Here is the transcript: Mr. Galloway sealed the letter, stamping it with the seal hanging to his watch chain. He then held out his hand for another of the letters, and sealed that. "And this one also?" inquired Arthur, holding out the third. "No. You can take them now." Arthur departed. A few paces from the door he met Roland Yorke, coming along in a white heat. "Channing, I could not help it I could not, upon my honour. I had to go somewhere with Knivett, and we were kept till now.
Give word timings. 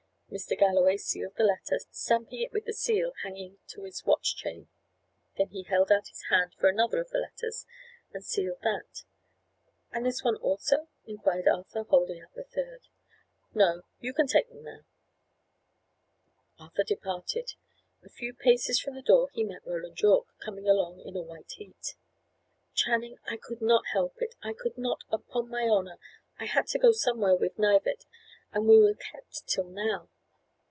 Mr. 0.33 0.57
Galloway 0.57 0.95
sealed 0.95 1.33
the 1.35 1.43
letter, 1.43 1.77
stamping 1.91 2.39
it 2.41 2.53
with 2.53 2.63
the 2.63 2.71
seal 2.71 3.11
hanging 3.21 3.59
to 3.67 3.83
his 3.83 4.05
watch 4.05 4.37
chain. 4.37 4.69
He 5.33 5.43
then 5.45 5.65
held 5.65 5.91
out 5.91 6.07
his 6.07 6.23
hand 6.29 6.53
for 6.57 6.69
another 6.69 7.01
of 7.01 7.09
the 7.09 7.17
letters, 7.17 7.65
and 8.13 8.23
sealed 8.23 8.59
that. 8.61 9.03
"And 9.91 10.05
this 10.05 10.23
one 10.23 10.37
also?" 10.37 10.87
inquired 11.05 11.49
Arthur, 11.49 11.83
holding 11.83 12.21
out 12.21 12.31
the 12.33 12.45
third. 12.45 12.87
"No. 13.53 13.81
You 13.99 14.13
can 14.13 14.25
take 14.25 14.47
them 14.47 14.63
now." 14.63 14.85
Arthur 16.57 16.85
departed. 16.85 17.55
A 18.01 18.07
few 18.07 18.33
paces 18.33 18.79
from 18.79 18.95
the 18.95 19.01
door 19.01 19.27
he 19.33 19.43
met 19.43 19.65
Roland 19.67 19.99
Yorke, 19.99 20.33
coming 20.39 20.65
along 20.69 21.01
in 21.01 21.17
a 21.17 21.21
white 21.21 21.51
heat. 21.57 21.95
"Channing, 22.73 23.17
I 23.25 23.35
could 23.35 23.61
not 23.61 23.83
help 23.91 24.21
it 24.21 24.35
I 24.41 24.53
could 24.53 24.77
not, 24.77 25.03
upon 25.09 25.49
my 25.49 25.63
honour. 25.67 25.99
I 26.39 26.45
had 26.45 26.67
to 26.67 26.79
go 26.79 26.93
somewhere 26.93 27.35
with 27.35 27.57
Knivett, 27.57 28.05
and 28.53 28.65
we 28.69 28.79
were 28.79 28.95
kept 28.95 29.45
till 29.49 29.67
now. 29.67 30.07